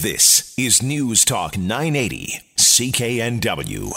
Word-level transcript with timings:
This 0.00 0.54
is 0.56 0.80
News 0.80 1.24
Talk 1.24 1.58
980, 1.58 2.38
CKNW. 2.56 3.90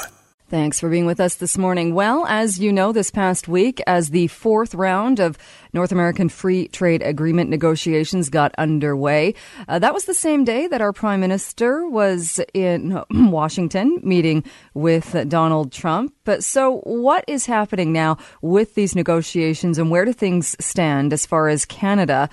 Thanks 0.50 0.80
for 0.80 0.90
being 0.90 1.06
with 1.06 1.20
us 1.20 1.36
this 1.36 1.60
morning. 1.60 1.94
Well, 1.94 2.26
as 2.26 2.60
you 2.60 2.74
know, 2.74 2.92
this 2.92 3.12
past 3.12 3.48
week, 3.48 3.80
as 3.86 4.10
the 4.10 4.26
fourth 4.28 4.74
round 4.74 5.20
of 5.20 5.38
North 5.74 5.92
American 5.92 6.28
Free 6.28 6.68
Trade 6.70 7.04
Agreement 7.04 7.52
negotiations 7.52 8.30
got 8.30 8.52
underway, 8.58 9.36
uh, 9.68 9.78
that 9.78 9.94
was 9.94 10.06
the 10.06 10.16
same 10.16 10.44
day 10.44 10.66
that 10.66 10.82
our 10.82 10.92
Prime 10.92 11.20
Minister 11.20 11.88
was 11.88 12.42
in 12.56 13.00
Washington 13.12 14.00
meeting 14.02 14.44
with 14.74 15.16
Donald 15.30 15.72
Trump. 15.72 16.16
But 16.26 16.44
so, 16.44 16.80
what 16.80 17.24
is 17.28 17.46
happening 17.46 17.94
now 17.94 18.18
with 18.42 18.74
these 18.74 18.96
negotiations, 18.96 19.78
and 19.78 19.92
where 19.92 20.06
do 20.06 20.14
things 20.14 20.56
stand 20.60 21.14
as 21.14 21.28
far 21.28 21.48
as 21.48 21.64
Canada? 21.64 22.28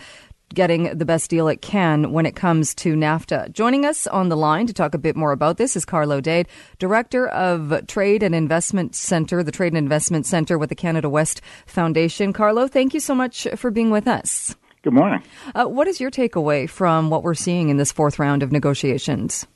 Getting 0.55 0.97
the 0.97 1.05
best 1.05 1.31
deal 1.31 1.49
it 1.49 1.63
can 1.63 2.13
when 2.13 2.27
it 2.27 2.35
comes 2.35 2.75
to 2.77 2.95
NAFTA. 2.95 3.53
Joining 3.53 3.85
us 3.85 4.07
on 4.07 4.29
the 4.29 4.37
line 4.37 4.67
to 4.67 4.73
talk 4.73 4.95
a 4.95 4.99
bit 4.99 5.17
more 5.17 5.33
about 5.33 5.57
this 5.57 5.77
is 5.77 5.85
Carlo 5.85 6.21
Dade, 6.21 6.49
Director 6.79 7.29
of 7.29 7.87
Trade 7.87 8.23
and 8.23 8.35
Investment 8.35 8.95
Center, 8.95 9.43
the 9.43 9.53
Trade 9.53 9.73
and 9.73 9.79
Investment 9.79 10.27
Center 10.27 10.59
with 10.59 10.69
the 10.69 10.75
Canada 10.75 11.09
West 11.09 11.41
Foundation. 11.67 12.33
Carlo, 12.33 12.67
thank 12.67 12.95
you 12.95 13.01
so 13.01 13.15
much 13.15 13.47
for 13.57 13.71
being 13.71 13.91
with 13.91 14.07
us. 14.07 14.57
Good 14.83 14.95
morning. 14.95 15.23
Uh, 15.55 15.67
what 15.67 15.89
is 15.89 16.01
your 16.01 16.11
takeaway 16.11 16.69
from 16.69 17.11
what 17.11 17.23
we're 17.23 17.35
seeing 17.35 17.69
in 17.69 17.77
this 17.77 17.93
fourth 17.93 18.19
round 18.19 18.43
of 18.43 18.53
negotiations? 18.53 19.47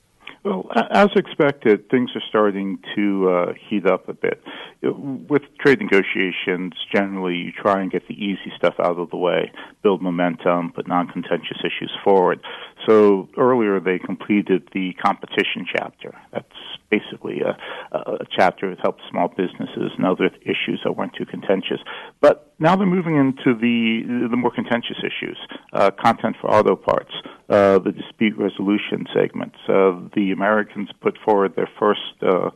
Well, 0.45 0.69
as 0.91 1.09
expected, 1.15 1.89
things 1.89 2.11
are 2.17 2.23
starting 2.29 2.81
to 2.97 3.31
uh, 3.31 3.53
heat 3.69 3.87
up 3.87 4.09
a 4.09 4.13
bit. 4.13 4.43
With 4.83 5.43
trade 5.61 5.79
negotiations, 5.81 6.73
generally 6.93 7.37
you 7.37 7.53
try 7.53 7.81
and 7.81 7.93
get 7.93 8.09
the 8.09 8.15
easy 8.15 8.53
stuff 8.57 8.75
out 8.81 8.99
of 8.99 9.11
the 9.11 9.17
way, 9.17 9.53
build 9.85 10.03
momentum, 10.03 10.73
put 10.73 10.89
non 10.89 11.07
contentious 11.07 11.59
issues 11.61 11.93
forward. 12.03 12.41
So 12.89 13.29
earlier 13.39 13.79
they 13.79 14.01
completed 14.01 14.69
the 14.75 14.95
competition 14.95 15.65
chapter. 15.73 16.13
That's 16.33 16.47
basically 16.91 17.41
a, 17.41 17.57
a 17.97 18.27
chapter 18.37 18.69
that 18.71 18.81
helps 18.83 19.03
small 19.11 19.29
businesses 19.29 19.93
and 19.97 20.05
other 20.05 20.29
issues 20.43 20.81
that 20.85 20.93
weren't 20.93 21.15
too 21.15 21.25
contentious. 21.25 21.79
But 22.21 22.53
now 22.59 22.77
they're 22.77 22.87
moving 22.87 23.17
into 23.17 23.59
the 23.59 24.29
the 24.31 24.37
more 24.37 24.51
contentious 24.51 24.99
issues, 24.99 25.39
uh, 25.73 25.91
content 26.03 26.37
for 26.41 26.51
auto 26.51 26.77
parts, 26.77 27.13
uh, 27.49 27.79
the 27.79 27.93
dispute 27.93 28.37
resolution 28.37 29.07
segments. 29.15 29.57
Uh, 29.69 30.01
the 30.33 30.37
Americans 30.37 30.89
put 31.01 31.19
forward 31.25 31.55
their 31.57 31.69
first 31.79 32.01
uh, 32.23 32.51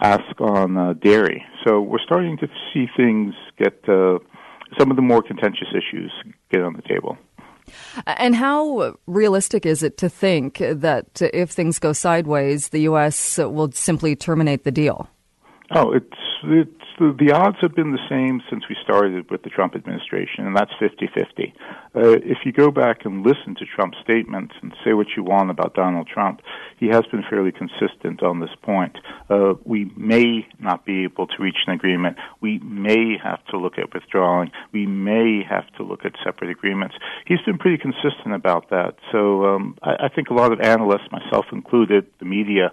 ask 0.00 0.40
on 0.40 0.76
uh, 0.76 0.92
dairy, 0.94 1.44
so 1.64 1.80
we're 1.80 2.02
starting 2.04 2.36
to 2.38 2.48
see 2.72 2.86
things 2.96 3.34
get 3.58 3.88
uh, 3.88 4.18
some 4.78 4.90
of 4.90 4.96
the 4.96 5.02
more 5.02 5.22
contentious 5.22 5.68
issues 5.70 6.12
get 6.50 6.62
on 6.62 6.74
the 6.74 6.82
table. 6.82 7.16
And 8.06 8.34
how 8.34 8.96
realistic 9.06 9.64
is 9.64 9.82
it 9.82 9.96
to 9.98 10.08
think 10.08 10.58
that 10.58 11.22
if 11.22 11.50
things 11.50 11.78
go 11.78 11.92
sideways, 11.92 12.68
the 12.68 12.80
U.S. 12.80 13.38
will 13.38 13.70
simply 13.72 14.16
terminate 14.16 14.64
the 14.64 14.72
deal? 14.72 15.08
Oh, 15.70 15.92
it's 15.92 16.16
it's 16.44 16.81
the, 17.02 17.26
the 17.26 17.32
odds 17.32 17.56
have 17.60 17.74
been 17.74 17.90
the 17.90 18.06
same 18.08 18.40
since 18.48 18.62
we 18.68 18.76
started 18.82 19.28
with 19.30 19.42
the 19.42 19.50
Trump 19.50 19.74
administration, 19.74 20.46
and 20.46 20.56
that's 20.56 20.70
50-50. 20.80 21.52
Uh, 21.94 22.16
if 22.22 22.38
you 22.44 22.52
go 22.52 22.70
back 22.70 23.04
and 23.04 23.26
listen 23.26 23.56
to 23.56 23.66
Trump's 23.66 23.98
statements 24.02 24.54
and 24.62 24.72
say 24.84 24.92
what 24.92 25.08
you 25.16 25.24
want 25.24 25.50
about 25.50 25.74
Donald 25.74 26.06
Trump, 26.06 26.40
he 26.78 26.86
has 26.86 27.04
been 27.10 27.24
fairly 27.28 27.50
consistent 27.50 28.22
on 28.22 28.40
this 28.40 28.54
point. 28.62 28.96
Uh, 29.28 29.54
we 29.64 29.90
may 29.96 30.46
not 30.60 30.84
be 30.84 31.02
able 31.04 31.26
to 31.26 31.42
reach 31.42 31.58
an 31.66 31.74
agreement. 31.74 32.16
We 32.40 32.58
may 32.60 33.18
have 33.22 33.44
to 33.46 33.58
look 33.58 33.78
at 33.78 33.92
withdrawing. 33.92 34.52
We 34.72 34.86
may 34.86 35.42
have 35.42 35.66
to 35.78 35.82
look 35.82 36.04
at 36.04 36.12
separate 36.24 36.50
agreements. 36.50 36.94
He's 37.26 37.42
been 37.44 37.58
pretty 37.58 37.78
consistent 37.78 38.34
about 38.34 38.70
that. 38.70 38.94
So 39.10 39.46
um, 39.46 39.76
I, 39.82 40.06
I 40.06 40.08
think 40.08 40.30
a 40.30 40.34
lot 40.34 40.52
of 40.52 40.60
analysts, 40.60 41.10
myself 41.10 41.46
included, 41.52 42.06
the 42.20 42.26
media, 42.26 42.70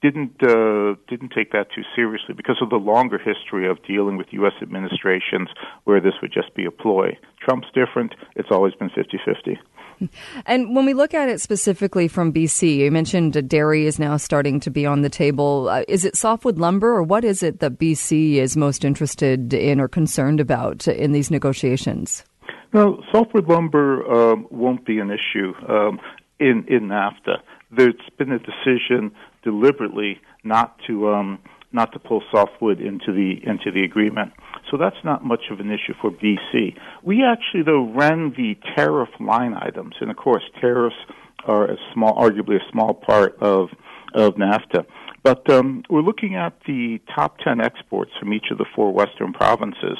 didn't 0.00 0.42
uh, 0.42 0.94
didn't 1.08 1.32
take 1.34 1.52
that 1.52 1.66
too 1.74 1.82
seriously 1.94 2.34
because 2.34 2.58
of 2.62 2.70
the 2.70 2.76
longer 2.76 3.18
history 3.18 3.68
of 3.68 3.78
dealing 3.84 4.16
with 4.16 4.28
U.S. 4.30 4.52
administrations 4.62 5.48
where 5.84 6.00
this 6.00 6.14
would 6.22 6.32
just 6.32 6.54
be 6.54 6.64
a 6.64 6.70
ploy. 6.70 7.18
Trump's 7.40 7.68
different; 7.74 8.14
it's 8.36 8.48
always 8.50 8.74
been 8.74 8.90
50-50. 8.90 9.56
And 10.46 10.76
when 10.76 10.86
we 10.86 10.94
look 10.94 11.12
at 11.12 11.28
it 11.28 11.40
specifically 11.40 12.06
from 12.06 12.32
BC, 12.32 12.76
you 12.76 12.90
mentioned 12.92 13.48
dairy 13.48 13.84
is 13.84 13.98
now 13.98 14.16
starting 14.16 14.60
to 14.60 14.70
be 14.70 14.86
on 14.86 15.02
the 15.02 15.08
table. 15.08 15.68
Uh, 15.68 15.82
is 15.88 16.04
it 16.04 16.16
softwood 16.16 16.56
lumber, 16.56 16.90
or 16.90 17.02
what 17.02 17.24
is 17.24 17.42
it 17.42 17.58
that 17.58 17.80
BC 17.80 18.34
is 18.34 18.56
most 18.56 18.84
interested 18.84 19.52
in 19.52 19.80
or 19.80 19.88
concerned 19.88 20.38
about 20.38 20.86
in 20.86 21.10
these 21.10 21.32
negotiations? 21.32 22.24
No, 22.72 23.02
softwood 23.10 23.48
lumber 23.48 24.04
um, 24.08 24.46
won't 24.50 24.84
be 24.84 24.98
an 25.00 25.10
issue 25.10 25.52
um, 25.68 25.98
in 26.38 26.64
in 26.68 26.88
NAFTA. 26.88 27.38
There's 27.70 27.94
been 28.16 28.32
a 28.32 28.38
decision 28.38 29.10
deliberately 29.42 30.20
not 30.44 30.78
to 30.86 31.10
um, 31.10 31.38
not 31.72 31.92
to 31.92 31.98
pull 31.98 32.22
softwood 32.30 32.80
into 32.80 33.12
the 33.12 33.40
into 33.46 33.70
the 33.70 33.84
agreement. 33.84 34.32
So 34.70 34.76
that's 34.76 35.02
not 35.04 35.24
much 35.24 35.50
of 35.50 35.60
an 35.60 35.70
issue 35.70 35.94
for 36.00 36.10
BC. 36.10 36.76
We 37.02 37.24
actually 37.24 37.62
though 37.64 37.92
ran 37.92 38.34
the 38.36 38.56
tariff 38.74 39.10
line 39.20 39.54
items, 39.54 39.94
and 40.00 40.10
of 40.10 40.16
course 40.16 40.42
tariffs 40.60 40.96
are 41.44 41.70
a 41.70 41.76
small, 41.92 42.14
arguably 42.16 42.56
a 42.56 42.70
small 42.70 42.94
part 42.94 43.36
of 43.40 43.68
of 44.14 44.34
NAFTA. 44.34 44.86
But 45.22 45.50
um, 45.50 45.82
we're 45.90 46.02
looking 46.02 46.36
at 46.36 46.54
the 46.66 47.00
top 47.14 47.38
10 47.40 47.60
exports 47.60 48.12
from 48.18 48.32
each 48.32 48.46
of 48.50 48.58
the 48.58 48.64
four 48.74 48.92
western 48.92 49.32
provinces 49.32 49.98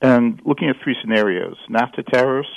and 0.00 0.40
looking 0.46 0.68
at 0.68 0.76
three 0.82 0.96
scenarios 1.00 1.56
NAFTA 1.68 2.06
tariffs, 2.12 2.48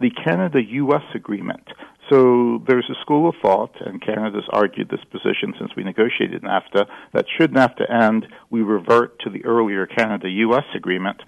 the 0.00 0.10
Canada 0.10 0.60
US 0.62 1.04
agreement. 1.14 1.68
So 2.10 2.62
there's 2.66 2.88
a 2.88 3.00
school 3.02 3.28
of 3.28 3.34
thought, 3.42 3.74
and 3.84 4.00
Canada's 4.00 4.48
argued 4.50 4.88
this 4.88 5.04
position 5.10 5.52
since 5.58 5.70
we 5.76 5.84
negotiated 5.84 6.42
NAFTA, 6.42 6.86
that 7.12 7.26
should 7.36 7.52
NAFTA 7.52 7.92
end, 7.92 8.26
we 8.50 8.62
revert 8.62 9.18
to 9.20 9.30
the 9.30 9.44
earlier 9.44 9.86
Canada 9.86 10.28
US 10.28 10.64
agreement. 10.74 11.20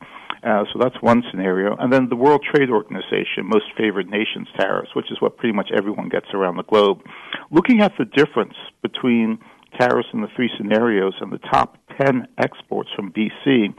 Uh, 0.42 0.64
so 0.72 0.78
that's 0.80 0.96
one 1.02 1.22
scenario. 1.30 1.76
And 1.76 1.92
then 1.92 2.08
the 2.08 2.16
World 2.16 2.42
Trade 2.42 2.70
Organization, 2.70 3.44
most 3.44 3.66
favored 3.76 4.08
nations 4.08 4.48
tariffs, 4.58 4.94
which 4.96 5.10
is 5.12 5.20
what 5.20 5.36
pretty 5.36 5.54
much 5.54 5.68
everyone 5.76 6.08
gets 6.08 6.28
around 6.32 6.56
the 6.56 6.62
globe. 6.62 7.02
Looking 7.50 7.82
at 7.82 7.92
the 7.98 8.06
difference 8.06 8.54
between 8.80 9.38
tariffs 9.78 10.08
in 10.14 10.22
the 10.22 10.28
three 10.34 10.50
scenarios 10.56 11.14
and 11.20 11.30
the 11.30 11.38
top 11.38 11.76
10 12.00 12.26
exports 12.38 12.88
from 12.96 13.12
BC, 13.12 13.74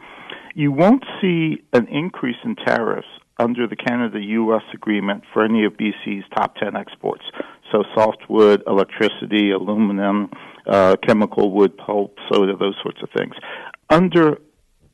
you 0.54 0.72
won't 0.72 1.04
see 1.20 1.64
an 1.74 1.88
increase 1.88 2.38
in 2.44 2.56
tariffs 2.56 3.08
under 3.38 3.68
the 3.68 3.76
Canada 3.76 4.20
US 4.20 4.64
agreement 4.74 5.24
for 5.34 5.44
any 5.44 5.66
of 5.66 5.74
BC's 5.74 6.24
top 6.36 6.56
10 6.56 6.76
exports. 6.76 7.24
So 7.72 7.84
softwood, 7.96 8.64
electricity, 8.68 9.52
aluminum, 9.52 10.30
uh, 10.68 10.98
chemical 11.06 11.52
wood, 11.52 11.78
pulp, 11.78 12.18
soda, 12.32 12.56
those 12.58 12.76
sorts 12.84 13.00
of 13.02 13.10
things. 13.18 13.34
Under 13.90 14.40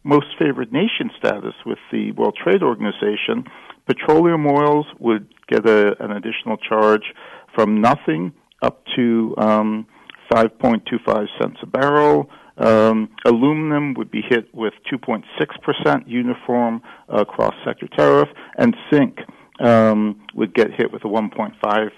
most 0.03 0.27
favored 0.39 0.71
nation 0.71 1.11
status 1.17 1.53
with 1.65 1.79
the 1.91 2.11
World 2.13 2.37
Trade 2.41 2.63
Organization, 2.63 3.45
petroleum 3.85 4.45
oils 4.47 4.85
would 4.99 5.27
get 5.49 5.67
a, 5.67 6.01
an 6.03 6.11
additional 6.11 6.57
charge 6.57 7.13
from 7.55 7.81
nothing 7.81 8.31
up 8.61 8.83
to 8.95 9.35
um, 9.37 9.87
5.25 10.31 11.27
cents 11.41 11.57
a 11.61 11.65
barrel. 11.65 12.29
Um, 12.57 13.09
aluminum 13.25 13.93
would 13.95 14.09
be 14.09 14.21
hit 14.27 14.53
with 14.53 14.73
2.6% 14.91 16.07
uniform 16.07 16.81
uh, 17.07 17.23
cross 17.25 17.53
sector 17.63 17.87
tariff, 17.95 18.29
and 18.57 18.75
zinc 18.91 19.19
um, 19.59 20.21
would 20.33 20.53
get 20.53 20.71
hit 20.75 20.91
with 20.91 21.03
a 21.05 21.07
1.5%. 21.07 21.91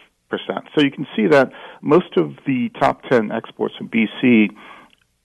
So 0.75 0.81
you 0.83 0.91
can 0.91 1.07
see 1.15 1.27
that 1.27 1.51
most 1.81 2.17
of 2.17 2.35
the 2.45 2.69
top 2.79 3.03
10 3.09 3.31
exports 3.31 3.75
from 3.77 3.89
BC, 3.89 4.49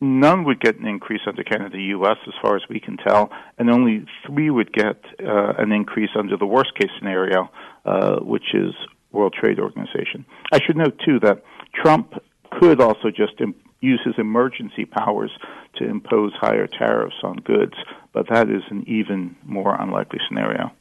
none 0.00 0.44
would 0.44 0.61
get 0.61 0.78
an 0.78 0.87
increase 0.87 1.21
under 1.27 1.43
Canada 1.43 1.78
US 1.78 2.17
as 2.27 2.34
far 2.41 2.56
as 2.56 2.62
we 2.71 2.81
can 2.81 2.97
tell, 2.97 3.31
and 3.59 3.71
only 3.71 4.05
three 4.27 4.50
would 4.50 4.73
get 4.73 5.03
uh, 5.21 5.55
an 5.59 5.73
increase 5.73 6.11
under 6.17 6.37
the 6.37 6.47
worst 6.47 6.75
case 6.78 6.91
scenario, 6.99 7.50
uh, 7.84 8.17
which 8.21 8.55
is 8.55 8.73
World 9.12 9.34
Trade 9.39 9.59
Organization. 9.59 10.25
I 10.53 10.61
should 10.65 10.77
note, 10.77 11.00
too, 11.05 11.21
that 11.21 11.43
Trump 11.75 12.15
could 12.61 12.81
also 12.81 13.11
just 13.11 13.41
use 13.85 14.01
his 14.05 14.15
emergency 14.19 14.85
powers 14.85 15.31
to 15.77 15.85
impose 15.85 16.33
higher 16.35 16.67
tariffs 16.67 17.17
on 17.23 17.37
goods, 17.37 17.75
but 18.13 18.27
that 18.31 18.49
is 18.49 18.63
an 18.71 18.85
even 18.87 19.37
more 19.45 19.75
unlikely 19.81 20.21
scenario. 20.29 20.73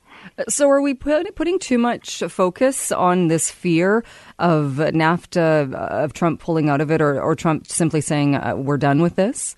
So, 0.47 0.69
are 0.69 0.81
we 0.81 0.93
put, 0.93 1.35
putting 1.35 1.59
too 1.59 1.77
much 1.77 2.23
focus 2.29 2.91
on 2.91 3.27
this 3.27 3.51
fear 3.51 4.05
of 4.39 4.75
NAFTA, 4.77 5.73
of 5.73 6.13
Trump 6.13 6.39
pulling 6.39 6.69
out 6.69 6.79
of 6.79 6.91
it, 6.91 7.01
or, 7.01 7.21
or 7.21 7.35
Trump 7.35 7.67
simply 7.67 7.99
saying, 7.99 8.35
uh, 8.35 8.55
we're 8.55 8.77
done 8.77 9.01
with 9.01 9.15
this? 9.15 9.55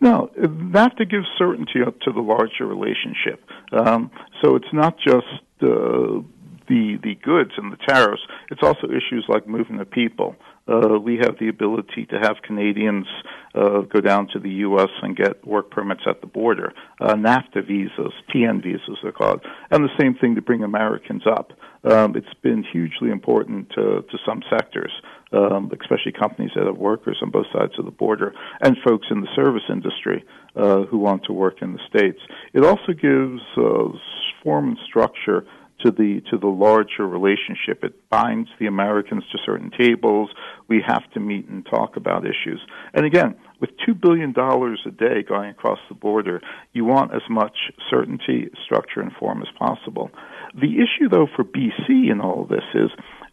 No, 0.00 0.30
NAFTA 0.38 1.10
gives 1.10 1.26
certainty 1.38 1.80
to 1.80 2.12
the 2.12 2.20
larger 2.20 2.66
relationship. 2.66 3.44
Um, 3.72 4.10
so, 4.42 4.56
it's 4.56 4.72
not 4.72 4.96
just 4.98 5.26
uh, 5.60 6.22
the, 6.68 6.98
the 7.02 7.14
goods 7.22 7.52
and 7.56 7.72
the 7.72 7.78
tariffs, 7.86 8.22
it's 8.50 8.62
also 8.62 8.88
issues 8.88 9.24
like 9.28 9.46
moving 9.46 9.76
the 9.76 9.84
people 9.84 10.34
uh, 10.68 10.98
we 10.98 11.16
have 11.18 11.38
the 11.38 11.48
ability 11.48 12.06
to 12.06 12.18
have 12.18 12.36
Canadians 12.42 13.06
uh, 13.54 13.80
go 13.82 14.00
down 14.00 14.28
to 14.32 14.38
the 14.38 14.50
U.S. 14.50 14.90
and 15.02 15.16
get 15.16 15.46
work 15.46 15.70
permits 15.70 16.02
at 16.06 16.20
the 16.20 16.26
border, 16.26 16.72
uh, 17.00 17.14
NAFTA 17.14 17.66
visas, 17.66 18.12
TN 18.34 18.62
visas 18.62 18.98
they're 19.02 19.12
called, 19.12 19.44
and 19.70 19.84
the 19.84 19.96
same 19.98 20.14
thing 20.14 20.34
to 20.34 20.42
bring 20.42 20.62
Americans 20.62 21.22
up. 21.26 21.52
Um, 21.84 22.16
it's 22.16 22.34
been 22.42 22.64
hugely 22.64 23.10
important 23.10 23.70
to, 23.70 24.02
to 24.02 24.18
some 24.26 24.42
sectors, 24.50 24.90
um, 25.32 25.70
especially 25.80 26.12
companies 26.12 26.50
that 26.56 26.66
have 26.66 26.76
workers 26.76 27.18
on 27.22 27.30
both 27.30 27.46
sides 27.52 27.78
of 27.78 27.84
the 27.84 27.92
border 27.92 28.34
and 28.60 28.76
folks 28.84 29.06
in 29.10 29.20
the 29.20 29.28
service 29.36 29.62
industry 29.70 30.24
uh, 30.56 30.82
who 30.82 30.98
want 30.98 31.22
to 31.24 31.32
work 31.32 31.62
in 31.62 31.74
the 31.74 31.80
states. 31.88 32.18
It 32.52 32.64
also 32.64 32.92
gives 32.92 33.40
uh, 33.56 33.96
form 34.42 34.70
and 34.70 34.78
structure 34.84 35.46
to 35.84 35.90
the 35.90 36.22
to 36.30 36.38
the 36.38 36.46
larger 36.46 37.06
relationship. 37.06 37.84
It 37.84 38.08
binds 38.08 38.48
the 38.58 38.66
Americans 38.66 39.24
to 39.32 39.38
certain 39.44 39.70
tables. 39.78 40.30
We 40.68 40.82
have 40.86 41.10
to 41.12 41.20
meet 41.20 41.48
and 41.48 41.64
talk 41.66 41.96
about 41.96 42.24
issues. 42.24 42.60
And 42.94 43.04
again, 43.04 43.36
with 43.60 43.70
two 43.84 43.94
billion 43.94 44.32
dollars 44.32 44.80
a 44.86 44.90
day 44.90 45.22
going 45.26 45.50
across 45.50 45.78
the 45.88 45.94
border, 45.94 46.40
you 46.72 46.84
want 46.84 47.14
as 47.14 47.22
much 47.28 47.56
certainty, 47.90 48.48
structure, 48.64 49.00
and 49.00 49.12
form 49.12 49.42
as 49.42 49.48
possible. 49.58 50.10
The 50.54 50.76
issue, 50.76 51.08
though, 51.10 51.28
for 51.34 51.44
BC 51.44 52.10
in 52.10 52.20
all 52.20 52.42
of 52.42 52.48
this 52.48 52.64
is, 52.74 52.90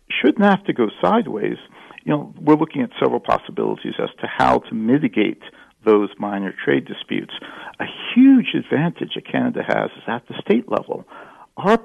should 0.09 0.35
NAFTA 0.35 0.75
go 0.75 0.89
sideways? 1.01 1.57
You 2.03 2.11
know, 2.11 2.33
we're 2.39 2.55
looking 2.55 2.81
at 2.81 2.89
several 3.01 3.21
possibilities 3.21 3.93
as 3.97 4.09
to 4.19 4.27
how 4.27 4.59
to 4.59 4.75
mitigate 4.75 5.41
those 5.85 6.09
minor 6.17 6.53
trade 6.63 6.85
disputes. 6.85 7.33
A 7.79 7.85
huge 8.13 8.53
advantage 8.55 9.11
that 9.15 9.29
Canada 9.29 9.61
has 9.67 9.91
is 9.97 10.03
at 10.07 10.27
the 10.27 10.35
state 10.41 10.69
level. 10.69 11.05
Our 11.57 11.77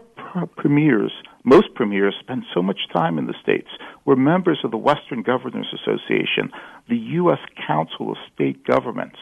premiers, 0.56 1.12
most 1.44 1.74
premiers, 1.74 2.14
spend 2.20 2.44
so 2.54 2.62
much 2.62 2.78
time 2.92 3.18
in 3.18 3.26
the 3.26 3.34
states. 3.42 3.68
We're 4.04 4.16
members 4.16 4.58
of 4.64 4.70
the 4.70 4.76
Western 4.76 5.22
Governors 5.22 5.66
Association, 5.74 6.50
the 6.88 6.96
U.S. 6.96 7.38
Council 7.66 8.10
of 8.10 8.16
State 8.34 8.64
Governments. 8.64 9.18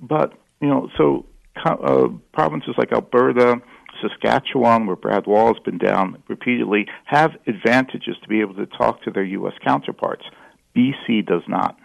But 0.00 0.32
you 0.60 0.68
know, 0.68 0.88
so 0.96 1.26
uh, 1.64 2.08
provinces 2.32 2.74
like 2.78 2.92
Alberta, 2.92 3.60
Saskatchewan, 4.00 4.86
where 4.86 4.96
Brad 4.96 5.26
Wall 5.26 5.48
has 5.48 5.62
been 5.62 5.78
down 5.78 6.22
repeatedly, 6.28 6.86
have 7.04 7.32
advantages 7.46 8.16
to 8.22 8.28
be 8.28 8.40
able 8.40 8.54
to 8.54 8.66
talk 8.66 9.02
to 9.02 9.10
their 9.10 9.24
U.S. 9.24 9.54
counterparts. 9.64 10.24
BC 10.76 11.26
does 11.26 11.42
not. 11.48 11.76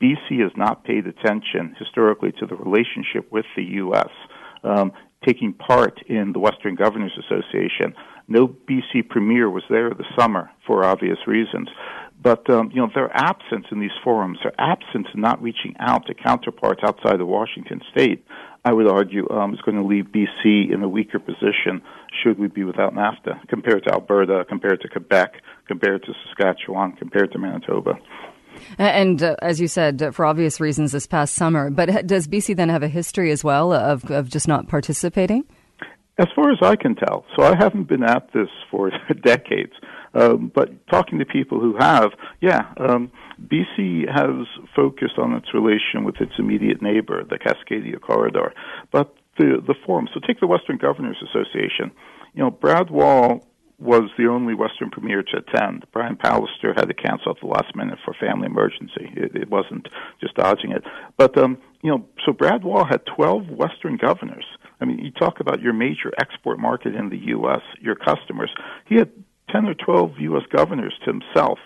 BC 0.00 0.40
has 0.42 0.52
not 0.56 0.84
paid 0.84 1.06
attention 1.06 1.76
historically 1.78 2.32
to 2.32 2.46
the 2.46 2.56
relationship 2.56 3.30
with 3.30 3.44
the 3.56 3.62
U.S. 3.62 4.10
Um, 4.64 4.92
taking 5.24 5.52
part 5.52 6.00
in 6.06 6.32
the 6.32 6.38
Western 6.38 6.74
Governors 6.74 7.18
Association. 7.18 7.94
No 8.28 8.48
BC 8.48 9.08
premier 9.08 9.50
was 9.50 9.64
there 9.68 9.90
this 9.90 10.06
summer 10.18 10.50
for 10.66 10.84
obvious 10.84 11.18
reasons. 11.26 11.68
But 12.22 12.48
um, 12.48 12.70
you 12.72 12.80
know 12.80 12.88
their 12.94 13.10
absence 13.14 13.66
in 13.72 13.80
these 13.80 13.90
forums, 14.04 14.38
their 14.42 14.54
absence 14.58 15.08
in 15.12 15.20
not 15.20 15.42
reaching 15.42 15.74
out 15.80 16.06
to 16.06 16.14
counterparts 16.14 16.80
outside 16.84 17.20
of 17.20 17.26
Washington 17.26 17.80
State, 17.90 18.24
I 18.64 18.72
would 18.72 18.86
argue, 18.86 19.28
um, 19.28 19.54
is 19.54 19.60
going 19.62 19.76
to 19.76 19.82
leave 19.82 20.06
BC 20.14 20.72
in 20.72 20.82
a 20.82 20.88
weaker 20.88 21.18
position 21.18 21.82
should 22.22 22.38
we 22.38 22.46
be 22.46 22.62
without 22.62 22.94
NAFTA 22.94 23.48
compared 23.48 23.84
to 23.84 23.92
Alberta, 23.92 24.44
compared 24.48 24.80
to 24.82 24.88
Quebec, 24.88 25.34
compared 25.66 26.04
to 26.04 26.12
Saskatchewan, 26.28 26.92
compared 26.92 27.32
to 27.32 27.38
Manitoba. 27.38 27.98
And 28.78 29.22
uh, 29.22 29.36
as 29.42 29.60
you 29.60 29.68
said, 29.68 30.02
uh, 30.02 30.10
for 30.10 30.24
obvious 30.24 30.60
reasons, 30.60 30.92
this 30.92 31.06
past 31.06 31.34
summer. 31.34 31.70
But 31.70 32.06
does 32.06 32.28
BC 32.28 32.56
then 32.56 32.68
have 32.68 32.82
a 32.82 32.88
history 32.88 33.30
as 33.30 33.44
well 33.44 33.72
of, 33.72 34.10
of 34.10 34.28
just 34.28 34.48
not 34.48 34.68
participating? 34.68 35.44
As 36.18 36.28
far 36.34 36.50
as 36.50 36.58
I 36.62 36.76
can 36.76 36.94
tell. 36.94 37.24
So 37.36 37.42
I 37.42 37.56
haven't 37.56 37.88
been 37.88 38.02
at 38.02 38.32
this 38.32 38.48
for 38.70 38.90
decades. 39.22 39.72
Um, 40.14 40.52
but 40.54 40.68
talking 40.88 41.18
to 41.18 41.24
people 41.24 41.58
who 41.58 41.74
have, 41.78 42.10
yeah, 42.40 42.72
um, 42.76 43.10
BC 43.46 44.04
has 44.14 44.46
focused 44.76 45.18
on 45.18 45.32
its 45.32 45.54
relation 45.54 46.04
with 46.04 46.20
its 46.20 46.32
immediate 46.38 46.82
neighbor, 46.82 47.24
the 47.24 47.38
Cascadia 47.38 47.98
Corridor. 47.98 48.52
But 48.90 49.14
the, 49.38 49.62
the 49.66 49.74
forum, 49.86 50.08
so 50.12 50.20
take 50.26 50.40
the 50.40 50.46
Western 50.46 50.76
Governors 50.76 51.16
Association. 51.22 51.90
You 52.34 52.44
know, 52.44 52.50
Brad 52.50 52.90
Wall 52.90 53.46
was 53.82 54.10
the 54.16 54.28
only 54.28 54.54
Western 54.54 54.90
premier 54.90 55.22
to 55.22 55.38
attend. 55.38 55.84
Brian 55.92 56.16
Pallister 56.16 56.72
had 56.74 56.86
to 56.88 56.94
cancel 56.94 57.32
at 57.32 57.40
the 57.40 57.48
last 57.48 57.74
minute 57.74 57.98
for 58.04 58.14
family 58.14 58.46
emergency. 58.46 59.10
It, 59.16 59.34
it 59.34 59.50
wasn't 59.50 59.88
just 60.20 60.34
dodging 60.34 60.70
it. 60.70 60.84
But 61.16 61.36
um, 61.36 61.58
you 61.82 61.90
know, 61.90 62.06
so 62.24 62.32
Brad 62.32 62.62
Wall 62.62 62.84
had 62.84 63.04
12 63.06 63.48
Western 63.48 63.96
governors. 63.96 64.44
I 64.80 64.84
mean, 64.84 64.98
you 64.98 65.10
talk 65.10 65.40
about 65.40 65.60
your 65.60 65.72
major 65.72 66.12
export 66.20 66.58
market 66.58 66.94
in 66.94 67.08
the 67.08 67.18
U.S., 67.18 67.60
your 67.80 67.96
customers. 67.96 68.50
He 68.86 68.96
had 68.96 69.10
10 69.50 69.66
or 69.66 69.74
12 69.74 70.12
U.S. 70.20 70.44
governors 70.54 70.94
to 71.04 71.12
himself. 71.12 71.58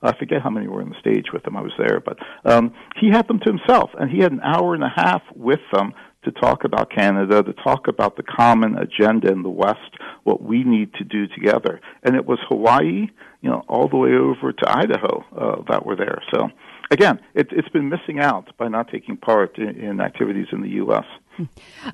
I 0.00 0.16
forget 0.16 0.42
how 0.42 0.50
many 0.50 0.68
were 0.68 0.80
on 0.80 0.90
the 0.90 1.00
stage 1.00 1.32
with 1.32 1.46
him. 1.46 1.56
I 1.56 1.60
was 1.60 1.72
there, 1.76 2.00
but 2.00 2.18
um, 2.44 2.72
he 3.00 3.10
had 3.10 3.26
them 3.26 3.40
to 3.40 3.50
himself, 3.50 3.90
and 3.98 4.10
he 4.10 4.20
had 4.20 4.32
an 4.32 4.40
hour 4.40 4.74
and 4.74 4.84
a 4.84 4.92
half 4.94 5.22
with 5.34 5.60
them 5.72 5.92
to 6.24 6.30
talk 6.32 6.64
about 6.64 6.90
Canada, 6.90 7.42
to 7.42 7.52
talk 7.52 7.88
about 7.88 8.16
the 8.16 8.22
common 8.22 8.76
agenda 8.76 9.30
in 9.30 9.42
the 9.42 9.50
West, 9.50 9.97
what 10.28 10.42
we 10.42 10.62
need 10.62 10.92
to 10.94 11.04
do 11.04 11.26
together. 11.26 11.80
And 12.02 12.14
it 12.14 12.26
was 12.26 12.38
Hawaii, 12.48 13.08
you 13.40 13.50
know, 13.50 13.64
all 13.66 13.88
the 13.88 13.96
way 13.96 14.10
over 14.12 14.52
to 14.52 14.64
Idaho 14.70 15.24
uh, 15.36 15.62
that 15.70 15.86
were 15.86 15.96
there. 15.96 16.20
So 16.34 16.50
again, 16.90 17.18
it, 17.34 17.50
has 17.52 17.64
been 17.72 17.88
missing 17.88 18.20
out 18.20 18.54
by 18.58 18.68
not 18.68 18.90
taking 18.90 19.16
part 19.16 19.56
in, 19.56 19.70
in 19.70 20.00
activities 20.02 20.48
in 20.52 20.60
the 20.60 20.68
U.S. 20.84 21.04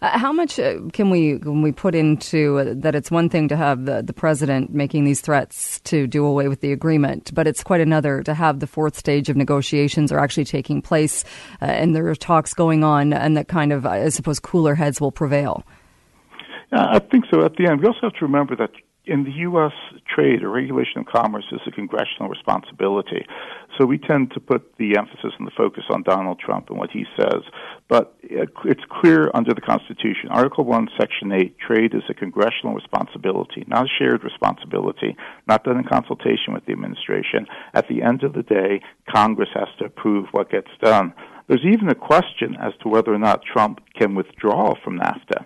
Uh, 0.02 0.19
how 0.19 0.32
much 0.32 0.58
uh, 0.58 0.81
can 0.92 1.10
we 1.10 1.38
can 1.38 1.62
we 1.62 1.70
put 1.70 1.94
into 1.94 2.58
uh, 2.58 2.75
that? 2.76 2.94
It's 2.94 3.10
one 3.10 3.28
thing 3.28 3.46
to 3.48 3.56
have 3.56 3.84
the, 3.84 4.02
the 4.02 4.14
president 4.14 4.75
making 4.75 5.04
these 5.04 5.20
threats 5.20 5.81
to 5.81 6.06
do 6.06 6.25
away 6.25 6.48
with 6.48 6.60
the 6.60 6.72
agreement, 6.72 7.32
but 7.34 7.46
it's 7.46 7.62
quite 7.62 7.82
another 7.82 8.22
to 8.22 8.34
have 8.34 8.58
the 8.58 8.66
fourth 8.66 8.96
stage 8.96 9.28
of 9.28 9.36
negotiations 9.36 10.10
are 10.10 10.19
actually 10.19 10.46
taking 10.46 10.82
place, 10.82 11.25
uh, 11.62 11.66
and 11.66 11.94
there 11.94 12.08
are 12.08 12.16
talks 12.16 12.52
going 12.54 12.82
on, 12.82 13.12
and 13.12 13.36
that 13.36 13.46
kind 13.46 13.72
of, 13.72 13.86
I 13.86 14.08
suppose, 14.08 14.40
cooler 14.40 14.75
heads 14.75 15.00
will 15.00 15.12
prevail. 15.12 15.62
I 16.75 16.99
think 16.99 17.25
so. 17.32 17.44
At 17.44 17.56
the 17.56 17.69
end, 17.69 17.81
we 17.81 17.87
also 17.87 18.00
have 18.03 18.15
to 18.15 18.25
remember 18.25 18.56
that 18.56 18.71
in 19.06 19.25
the 19.25 19.32
U.S., 19.32 19.73
trade 20.15 20.43
or 20.43 20.49
regulation 20.49 21.00
of 21.00 21.06
commerce 21.06 21.44
is 21.53 21.61
a 21.67 21.71
congressional 21.71 22.29
responsibility. 22.29 23.26
So 23.76 23.85
we 23.85 23.99
tend 23.99 24.32
to 24.32 24.41
put 24.41 24.76
the 24.79 24.97
emphasis 24.97 25.32
and 25.38 25.47
the 25.47 25.53
focus 25.56 25.85
on 25.91 26.05
Donald 26.05 26.38
Trump 26.38 26.71
and 26.71 26.79
what 26.79 26.91
he 26.91 27.05
says. 27.19 27.43
But 27.88 28.17
it's 28.23 28.81
clear 28.88 29.31
under 29.35 29.53
the 29.53 29.61
Constitution, 29.61 30.31
Article 30.31 30.65
1, 30.65 30.88
Section 30.99 31.32
8, 31.32 31.59
trade 31.59 31.94
is 31.94 32.03
a 32.09 32.15
congressional 32.15 32.75
responsibility, 32.75 33.65
not 33.67 33.85
a 33.85 33.88
shared 33.99 34.25
responsibility, 34.25 35.17
not 35.47 35.65
done 35.65 35.77
in 35.77 35.85
consultation 35.85 36.55
with 36.55 36.65
the 36.65 36.73
administration. 36.73 37.47
At 37.75 37.88
the 37.88 38.00
end 38.00 38.23
of 38.23 38.32
the 38.32 38.43
day, 38.43 38.81
Congress 39.15 39.50
has 39.55 39.69
to 39.81 39.85
approve 39.85 40.29
what 40.32 40.50
gets 40.50 40.70
done. 40.81 41.12
There's 41.47 41.65
even 41.67 41.91
a 41.91 41.94
question 41.94 42.56
as 42.59 42.73
to 42.82 42.88
whether 42.88 43.12
or 43.12 43.19
not 43.19 43.43
Trump 43.44 43.81
can 43.99 44.15
withdraw 44.15 44.75
from 44.82 44.99
NAFTA. 44.99 45.44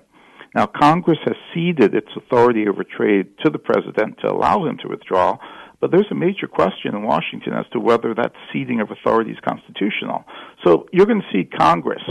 Now, 0.54 0.66
Congress 0.66 1.18
has 1.24 1.36
ceded 1.54 1.94
its 1.94 2.08
authority 2.16 2.66
over 2.68 2.84
trade 2.84 3.26
to 3.44 3.50
the 3.50 3.58
president 3.58 4.18
to 4.22 4.32
allow 4.32 4.66
him 4.66 4.78
to 4.82 4.88
withdraw, 4.88 5.38
but 5.80 5.90
there's 5.90 6.10
a 6.10 6.14
major 6.14 6.46
question 6.46 6.94
in 6.94 7.02
Washington 7.02 7.52
as 7.52 7.66
to 7.72 7.80
whether 7.80 8.14
that 8.14 8.32
ceding 8.52 8.80
of 8.80 8.90
authority 8.90 9.30
is 9.30 9.38
constitutional. 9.46 10.24
So 10.64 10.86
you're 10.92 11.06
going 11.06 11.22
to 11.22 11.32
see 11.32 11.44
Congress 11.44 12.02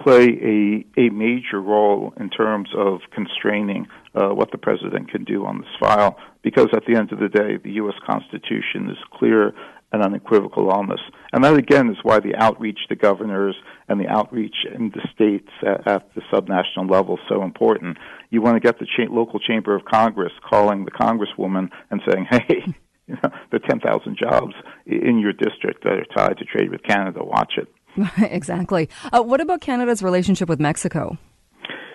play 0.00 0.26
a, 0.26 1.00
a 1.00 1.10
major 1.10 1.60
role 1.60 2.14
in 2.20 2.30
terms 2.30 2.68
of 2.76 3.00
constraining 3.12 3.88
uh, 4.14 4.28
what 4.28 4.52
the 4.52 4.58
president 4.58 5.10
can 5.10 5.24
do 5.24 5.44
on 5.44 5.58
this 5.58 5.70
file, 5.80 6.16
because 6.42 6.68
at 6.72 6.84
the 6.86 6.94
end 6.94 7.12
of 7.12 7.18
the 7.18 7.28
day, 7.28 7.56
the 7.56 7.72
U.S. 7.72 7.96
Constitution 8.06 8.88
is 8.90 8.96
clear 9.12 9.52
and 9.92 10.02
unequivocal 10.02 10.70
this. 10.70 11.00
And 11.32 11.44
that 11.44 11.54
again 11.54 11.88
is 11.90 11.96
why 12.02 12.20
the 12.20 12.34
outreach 12.36 12.78
to 12.88 12.96
governors 12.96 13.56
and 13.88 14.00
the 14.00 14.08
outreach 14.08 14.54
in 14.74 14.90
the 14.90 15.06
states 15.14 15.48
at, 15.62 15.86
at 15.86 16.14
the 16.14 16.22
subnational 16.32 16.90
level 16.90 17.16
is 17.16 17.22
so 17.28 17.42
important. 17.42 17.96
You 18.30 18.42
want 18.42 18.56
to 18.56 18.60
get 18.60 18.78
the 18.78 18.86
cha- 18.86 19.12
local 19.12 19.40
chamber 19.40 19.74
of 19.74 19.84
Congress 19.84 20.32
calling 20.48 20.84
the 20.84 20.90
congresswoman 20.90 21.70
and 21.90 22.00
saying, 22.08 22.26
"Hey, 22.30 22.64
you 23.06 23.16
know, 23.22 23.30
are 23.52 23.58
10,000 23.58 24.16
jobs 24.18 24.54
in 24.86 25.18
your 25.18 25.32
district 25.32 25.84
that 25.84 25.94
are 25.94 26.06
tied 26.14 26.38
to 26.38 26.44
trade 26.44 26.70
with 26.70 26.82
Canada. 26.82 27.20
Watch 27.24 27.54
it." 27.56 27.68
exactly. 28.30 28.88
Uh, 29.12 29.22
what 29.22 29.40
about 29.40 29.60
Canada's 29.60 30.02
relationship 30.02 30.48
with 30.48 30.60
Mexico? 30.60 31.18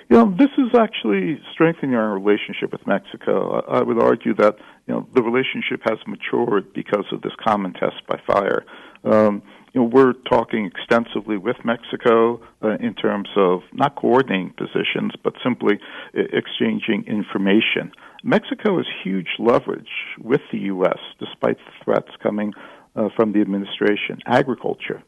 You 0.10 0.18
know, 0.18 0.36
this 0.38 0.50
is 0.58 0.78
actually 0.78 1.40
strengthening 1.54 1.96
our 1.96 2.14
relationship 2.14 2.72
with 2.72 2.86
Mexico. 2.86 3.62
I 3.68 3.82
would 3.82 4.02
argue 4.02 4.36
that 4.36 4.56
you 4.88 4.94
know 4.94 5.08
the 5.14 5.24
relationship 5.24 5.82
has 5.86 6.00
matured 6.06 6.74
because 6.74 7.06
of 7.12 7.22
this 7.22 7.34
common 7.44 7.74
test 7.74 8.06
by 8.08 8.20
fire. 8.28 8.66
Um, 9.04 9.42
you 9.74 9.82
know, 9.82 9.88
we're 9.88 10.14
talking 10.30 10.66
extensively 10.66 11.38
with 11.38 11.56
Mexico 11.66 12.42
uh, 12.62 12.78
in 12.80 12.94
terms 12.94 13.28
of 13.36 13.62
not 13.74 13.96
coordinating 13.96 14.54
positions, 14.56 15.14
but 15.24 15.34
simply 15.44 15.80
uh, 16.16 16.22
exchanging 16.32 17.06
information. 17.08 17.92
Mexico 18.24 18.78
has 18.78 18.86
huge 19.04 19.30
leverage 19.40 19.90
with 20.20 20.42
the 20.52 20.60
U.S., 20.60 21.00
despite 21.20 21.58
the 21.58 21.84
threats 21.84 22.10
coming 22.22 22.54
uh, 22.96 23.10
from 23.16 23.34
the 23.34 23.42
administration. 23.42 24.20
Agriculture. 24.28 25.02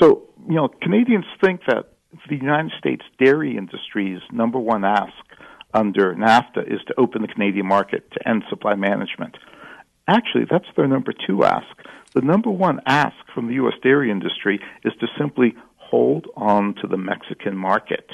So, 0.00 0.24
you 0.48 0.56
know, 0.56 0.68
Canadians 0.82 1.24
think 1.42 1.60
that 1.68 1.92
the 2.28 2.36
United 2.36 2.72
States 2.78 3.04
dairy 3.18 3.56
industry's 3.56 4.20
number 4.32 4.58
one 4.58 4.84
ask 4.84 5.12
under 5.74 6.14
NAFTA 6.14 6.72
is 6.72 6.80
to 6.86 6.94
open 6.98 7.22
the 7.22 7.28
Canadian 7.28 7.66
market 7.66 8.10
to 8.12 8.28
end 8.28 8.44
supply 8.48 8.74
management. 8.74 9.36
Actually, 10.06 10.46
that's 10.50 10.64
their 10.76 10.88
number 10.88 11.12
two 11.26 11.44
ask. 11.44 11.66
The 12.14 12.22
number 12.22 12.50
one 12.50 12.80
ask 12.86 13.16
from 13.34 13.48
the 13.48 13.54
U.S. 13.54 13.74
dairy 13.82 14.10
industry 14.10 14.60
is 14.84 14.94
to 15.00 15.06
simply 15.18 15.54
hold 15.76 16.26
on 16.36 16.74
to 16.80 16.86
the 16.86 16.96
Mexican 16.96 17.56
market. 17.56 18.10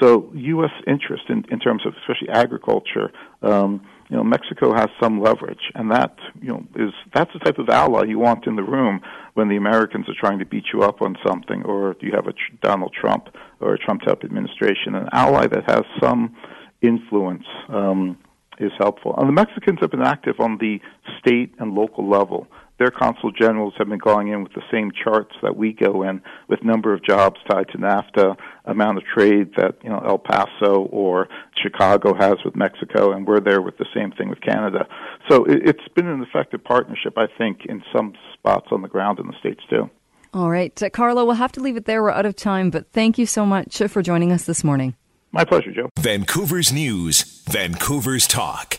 So, 0.00 0.30
U.S. 0.34 0.70
interest 0.86 1.24
in, 1.28 1.44
in 1.50 1.58
terms 1.58 1.84
of 1.86 1.94
especially 2.02 2.28
agriculture, 2.28 3.10
um, 3.42 3.86
you 4.08 4.16
know, 4.16 4.24
Mexico 4.24 4.74
has 4.74 4.88
some 5.00 5.20
leverage, 5.20 5.70
and 5.74 5.90
that 5.90 6.16
you 6.40 6.48
know 6.48 6.64
is 6.76 6.92
that's 7.14 7.32
the 7.32 7.38
type 7.40 7.58
of 7.58 7.68
ally 7.68 8.04
you 8.04 8.18
want 8.18 8.46
in 8.46 8.56
the 8.56 8.62
room 8.62 9.00
when 9.34 9.48
the 9.48 9.56
Americans 9.56 10.08
are 10.08 10.14
trying 10.18 10.38
to 10.38 10.46
beat 10.46 10.64
you 10.72 10.82
up 10.82 11.02
on 11.02 11.16
something, 11.26 11.62
or 11.64 11.94
you 12.00 12.12
have 12.12 12.26
a 12.26 12.32
Donald 12.62 12.94
Trump 12.98 13.28
or 13.60 13.74
a 13.74 13.78
Trump 13.78 14.02
type 14.02 14.24
administration, 14.24 14.94
an 14.94 15.08
ally 15.12 15.46
that 15.46 15.64
has 15.68 15.82
some 16.00 16.34
influence. 16.82 17.44
Um, 17.68 18.18
is 18.60 18.72
helpful. 18.76 19.14
And 19.16 19.28
the 19.28 19.32
Mexicans 19.32 19.78
have 19.80 19.92
been 19.92 20.02
active 20.02 20.40
on 20.40 20.58
the 20.58 20.80
state 21.20 21.54
and 21.60 21.74
local 21.74 22.08
level 22.08 22.48
their 22.78 22.90
consul 22.90 23.32
generals 23.32 23.74
have 23.76 23.88
been 23.88 23.98
going 23.98 24.28
in 24.28 24.42
with 24.42 24.52
the 24.52 24.62
same 24.70 24.90
charts 24.92 25.34
that 25.42 25.56
we 25.56 25.72
go 25.72 26.02
in 26.02 26.22
with 26.48 26.62
number 26.62 26.94
of 26.94 27.04
jobs 27.04 27.36
tied 27.50 27.68
to 27.68 27.78
NAFTA, 27.78 28.36
amount 28.64 28.98
of 28.98 29.04
trade 29.04 29.50
that 29.56 29.76
you 29.82 29.90
know 29.90 30.02
El 30.06 30.18
Paso 30.18 30.88
or 30.90 31.28
Chicago 31.60 32.14
has 32.14 32.36
with 32.44 32.54
Mexico, 32.54 33.12
and 33.12 33.26
we're 33.26 33.40
there 33.40 33.60
with 33.60 33.78
the 33.78 33.86
same 33.94 34.12
thing 34.12 34.28
with 34.28 34.40
Canada. 34.40 34.86
So 35.28 35.44
it, 35.44 35.68
it's 35.68 35.88
been 35.94 36.06
an 36.06 36.22
effective 36.22 36.62
partnership, 36.62 37.14
I 37.16 37.26
think, 37.36 37.66
in 37.68 37.82
some 37.94 38.14
spots 38.34 38.68
on 38.70 38.82
the 38.82 38.88
ground 38.88 39.18
in 39.18 39.26
the 39.26 39.34
states 39.40 39.62
too. 39.68 39.90
All 40.32 40.50
right, 40.50 40.80
uh, 40.82 40.90
Carlo, 40.90 41.24
we'll 41.24 41.34
have 41.34 41.52
to 41.52 41.60
leave 41.60 41.76
it 41.76 41.86
there. 41.86 42.02
We're 42.02 42.10
out 42.10 42.26
of 42.26 42.36
time, 42.36 42.70
but 42.70 42.92
thank 42.92 43.18
you 43.18 43.26
so 43.26 43.44
much 43.44 43.78
for 43.88 44.02
joining 44.02 44.30
us 44.30 44.44
this 44.44 44.62
morning. 44.62 44.94
My 45.32 45.44
pleasure, 45.44 45.72
Joe. 45.72 45.90
Vancouver's 45.98 46.72
News, 46.72 47.42
Vancouver's 47.46 48.26
Talk. 48.26 48.78